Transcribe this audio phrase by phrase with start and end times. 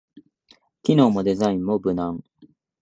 [0.81, 2.23] 機能もデザインも無難